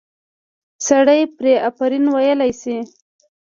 [0.87, 2.77] سړی پرې آفرین ویلی شي.